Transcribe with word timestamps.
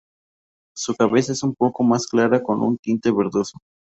Su 0.75 0.95
cabeza 0.95 1.33
es 1.33 1.43
un 1.43 1.53
poco 1.53 1.83
más 1.83 2.07
clara 2.07 2.41
con 2.41 2.63
un 2.63 2.79
tinte 2.79 3.11
verdoso. 3.11 3.59